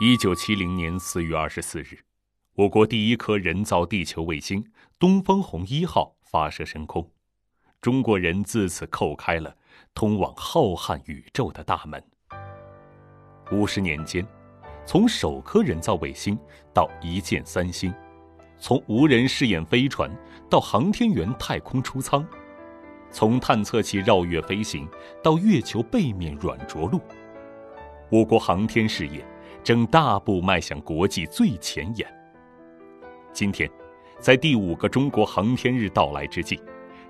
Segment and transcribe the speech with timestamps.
[0.00, 2.00] 一九七零年四月二十四日，
[2.56, 4.64] 我国第一颗人造地球卫星
[4.98, 7.08] “东方红一号”发射升空，
[7.80, 9.56] 中国人自此叩开了
[9.94, 12.02] 通往浩瀚宇宙的大门。
[13.52, 14.26] 五十年间，
[14.84, 16.36] 从首颗人造卫星
[16.72, 17.94] 到一箭三星，
[18.58, 20.10] 从无人试验飞船
[20.50, 22.26] 到航天员太空出舱，
[23.12, 24.88] 从探测器绕月飞行
[25.22, 27.00] 到月球背面软着陆，
[28.10, 29.24] 我国航天事业。
[29.64, 32.06] 正大步迈向国际最前沿。
[33.32, 33.68] 今天，
[34.20, 36.60] 在第五个中国航天日到来之际，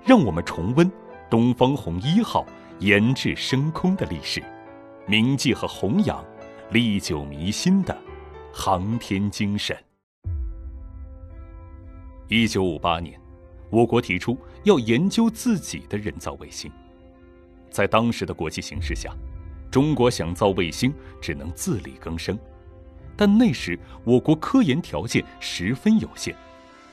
[0.05, 0.89] 让我们重温
[1.29, 2.45] “东方红一号”
[2.79, 4.41] 研制升空的历史，
[5.05, 6.23] 铭记和弘扬
[6.71, 7.95] 历久弥新的
[8.53, 9.77] 航天精神。
[12.29, 13.19] 一九五八年，
[13.69, 16.71] 我国提出要研究自己的人造卫星。
[17.69, 19.13] 在当时的国际形势下，
[19.75, 22.39] 中国想造卫星，只能自力更生，
[23.13, 26.33] 但那时我国科研条件十分有限，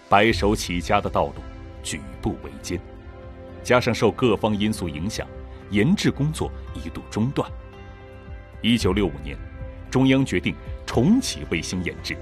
[0.08, 1.34] 白手起家的道路
[1.80, 2.80] 举步维艰，
[3.62, 5.24] 加上受各方因素影响，
[5.70, 7.48] 研制工作一度中断。
[8.60, 9.38] 一九六五年，
[9.88, 10.52] 中央决定
[10.84, 12.16] 重启卫星研制。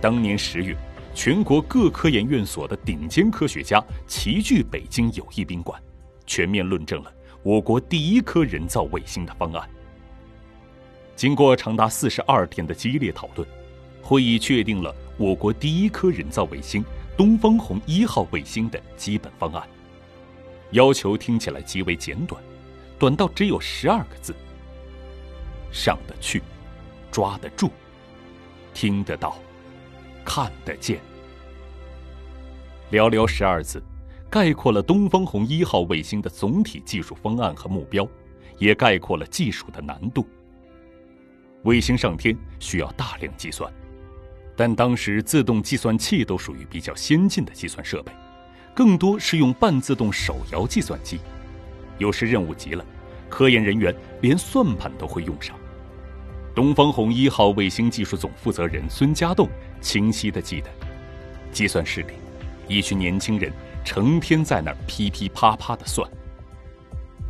[0.00, 0.74] 当年十月，
[1.12, 5.78] 全国各科研院所的顶尖科学家齐聚北京友谊宾馆，
[6.24, 7.12] 全面论证了。
[7.44, 9.68] 我国第一颗人造卫星的方案，
[11.14, 13.46] 经过长达四十二天的激烈讨论，
[14.02, 16.84] 会议确定了我国第一颗人造卫星
[17.16, 19.66] “东方红一号”卫星的基本方案。
[20.72, 22.42] 要求听起来极为简短，
[22.98, 24.34] 短到只有十二个字：
[25.70, 26.42] 上得去，
[27.10, 27.70] 抓得住，
[28.74, 29.38] 听得到，
[30.24, 31.00] 看得见。
[32.90, 33.82] 寥寥十二字。
[34.30, 38.06] 概括了东方红一号卫星的总体技术方案和目标，
[38.58, 40.26] 也概括了技术的难度。
[41.62, 43.72] 卫星上天需要大量计算，
[44.54, 48.12] 但当时自动计算器都属于比较先进的计算设备，
[48.74, 51.18] 更多是用半自动手摇计算机。
[51.96, 52.84] 有时任务急了，
[53.30, 55.56] 科研人员连算盘都会用上。
[56.54, 59.48] 东方红一号卫星技术总负责人孙家栋
[59.80, 60.68] 清晰地记得，
[61.50, 62.12] 计算室里，
[62.68, 63.50] 一群年轻人。
[63.88, 66.06] 成天在那儿噼噼啪啪的算，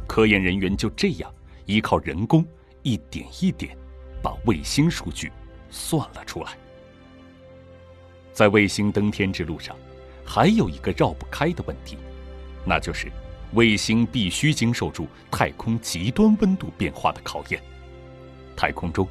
[0.09, 1.33] 科研人员就这样
[1.67, 2.45] 依靠人工
[2.83, 3.79] 一点一点
[4.21, 5.31] 把卫星数据
[5.71, 6.59] 算了出来。
[8.33, 9.77] 在卫星登天之路上，
[10.27, 11.97] 还有一个绕不开的问题，
[12.67, 13.07] 那就是
[13.53, 17.63] 卫星必须经受住太空极端温度变化的考验。
[18.57, 19.07] 太空中，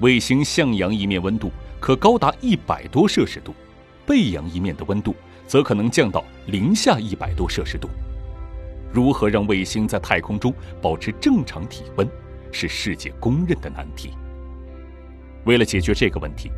[0.00, 1.50] 卫星向阳一面温度
[1.80, 3.54] 可高达一百多摄氏度，
[4.04, 5.16] 背阳一面的温度。
[5.52, 7.86] 则可能降到零下一百多摄氏度。
[8.90, 12.08] 如何让卫星在太空中保持正常体温，
[12.50, 14.12] 是世界公认的难题。
[15.44, 16.50] 为了解决这个问题，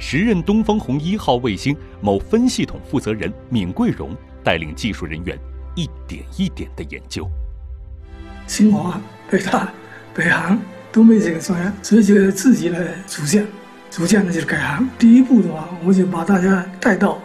[0.00, 5.38] 时任东方红一号卫星某分系统负责人闵桂荣带领技术人员
[5.76, 7.30] 一点一点的研究。
[8.48, 9.00] 清华、
[9.30, 9.72] 北大、
[10.12, 10.58] 北航
[10.90, 13.46] 都没这个专业，所以就自己来组建。
[13.90, 14.88] 组建的就是改行。
[14.98, 17.16] 第一步的话，我就把大家带到。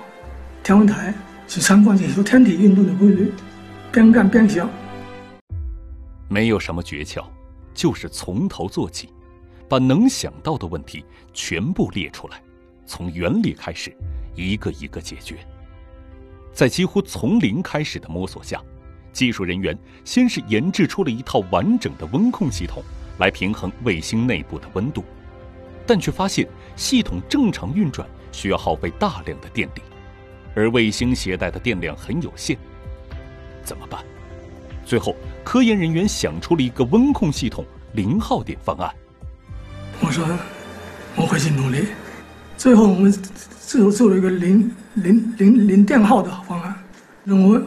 [0.66, 1.14] 天文台
[1.48, 3.32] 去参观研究天体运动的规律，
[3.92, 4.68] 边干边想。
[6.28, 7.24] 没有什么诀窍，
[7.76, 9.14] 就是从头做起，
[9.70, 11.06] 把能想到的问题
[11.36, 12.42] 全部列出来，
[12.88, 13.96] 从原理开始，
[14.34, 15.38] 一个一个解决。
[16.52, 18.60] 在几乎从零开始的摸索下，
[19.14, 22.82] 技术人员先是研制出了一套完整的温控系统，
[23.20, 25.06] 来平衡卫星内部的温度，
[25.86, 29.82] 但却发现系统正常运转需要耗费大量的电力。
[30.56, 32.58] 而卫星携带的电量很有限，
[33.64, 34.02] 怎么办？
[34.86, 38.90] 最后，科研人员想出了一个温控系统零耗电方案。
[40.00, 40.26] 我说，
[41.16, 41.88] 我会去努力。
[42.56, 43.12] 最后，我们
[43.60, 46.74] 最后做了一个零零零零电耗的方案，
[47.26, 47.62] 让我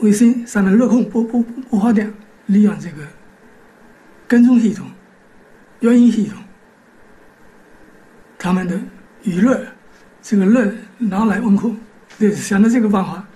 [0.00, 2.12] 卫星上面热控不不不花电，
[2.46, 2.98] 利用这个
[4.28, 4.86] 跟踪系统、
[5.80, 6.38] 原因系统，
[8.38, 8.78] 他们的
[9.22, 9.60] 余热，
[10.20, 11.76] 这个热拿来温控。
[12.18, 13.26] 对，想到这个办法，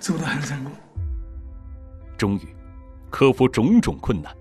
[0.00, 0.72] 做得很成功。
[2.18, 2.48] 终于，
[3.10, 4.34] 克服种种困难，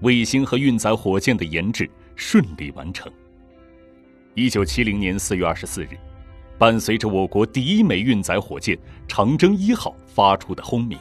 [0.00, 3.10] 卫星和运载火箭的研制顺利完成。
[4.34, 5.90] 一九七零年四月二十四日，
[6.58, 8.76] 伴随着我国第一枚运载火箭
[9.06, 10.98] “长征一号”发出的轰鸣，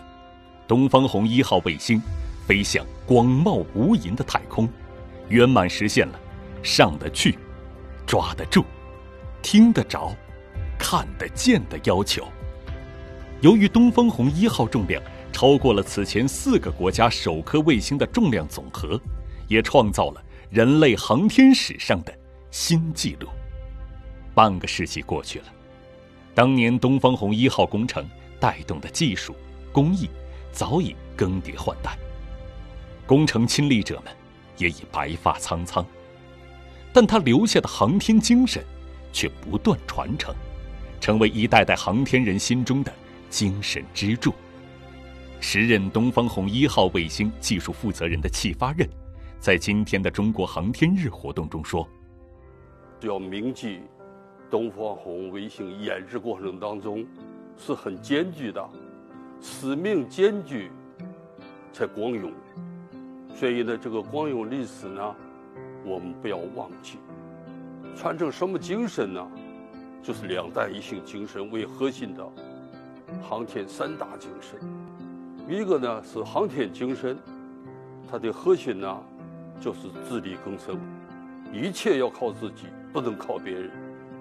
[0.68, 2.02] 东方红一号卫星
[2.46, 4.68] 飞向广袤无垠的太空，
[5.30, 6.20] 圆满实现了
[6.62, 7.38] 上得去、
[8.06, 8.64] 抓得住、
[9.42, 10.16] 听得着。
[10.78, 12.28] 看得见的要求。
[13.42, 15.02] 由于东方红一号重量
[15.32, 19.00] 超过了此前四个国家首颗卫星的重量总和，
[19.48, 22.14] 也创造了人类航天史上的
[22.50, 23.28] 新纪录。
[24.34, 25.46] 半个世纪过去了，
[26.34, 28.08] 当年东方红一号工程
[28.40, 29.36] 带动的技术
[29.72, 30.10] 工艺
[30.52, 31.98] 早已更迭换代，
[33.06, 34.14] 工程亲历者们
[34.58, 35.86] 也已白发苍苍，
[36.92, 38.64] 但他留下的航天精神
[39.14, 40.34] 却不断传承，
[41.00, 42.92] 成为一代代航天人心中的
[43.30, 44.34] 精神支柱。
[45.40, 48.88] 时任东方红一号卫星技术负责人的戚发轫，
[49.40, 51.88] 在今天的中国航天日活动中说
[53.02, 53.82] ：“要铭记，
[54.50, 57.06] 东方红卫星研制过程当中
[57.56, 58.68] 是很艰巨的，
[59.40, 60.72] 使命艰巨
[61.72, 62.34] 才光荣。
[63.36, 65.16] 所以呢，这个光荣历史呢，
[65.86, 66.98] 我们不要忘记。
[67.96, 69.28] 传承什么精神呢？
[70.08, 72.26] 就是两弹一星精神为核心的
[73.22, 74.58] 航天三大精神。”
[75.54, 77.18] 一个呢是航天精神，
[78.10, 79.04] 它的核心呢
[79.60, 80.80] 就是自力更生，
[81.52, 83.70] 一切要靠自己，不能靠别人。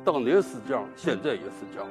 [0.04, 1.88] 当年是这样，现在也是这样。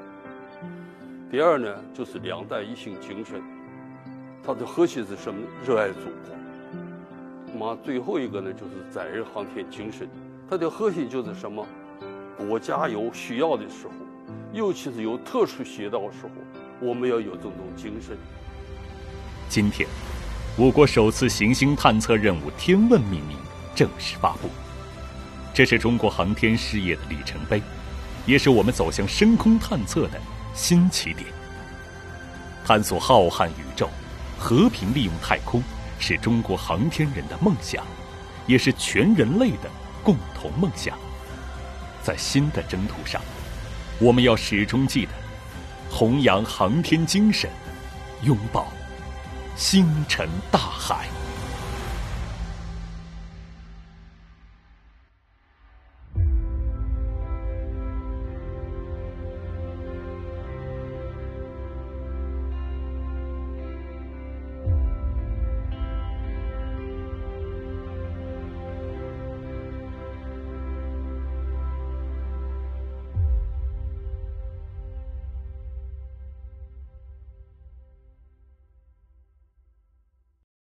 [1.32, 3.42] 第二呢就是两弹一星精神，
[4.44, 5.40] 它的核心是什么？
[5.66, 6.36] 热爱祖国。
[7.48, 10.06] 那么最后一个呢就是载人航天精神，
[10.50, 11.66] 它的核心就是什么？
[12.38, 13.94] 国家有需要的时候，
[14.52, 16.30] 尤其是有特殊需要的时候，
[16.82, 18.18] 我们要有这种精神。
[19.48, 19.88] 今天，
[20.58, 23.38] 我国首次行星探测任务“天问”命名
[23.74, 24.50] 正式发布，
[25.54, 27.62] 这是中国航天事业的里程碑，
[28.26, 30.20] 也是我们走向深空探测的
[30.54, 31.26] 新起点。
[32.66, 33.88] 探索浩瀚宇宙，
[34.38, 35.64] 和平利用太空，
[36.00, 37.86] 是中国航天人的梦想，
[38.46, 39.70] 也是全人类的
[40.04, 40.98] 共同梦想。
[42.06, 43.20] 在新的征途上，
[44.00, 45.12] 我们要始终记得，
[45.90, 47.50] 弘扬航天精神，
[48.22, 48.68] 拥抱。
[49.56, 51.08] 星辰大海。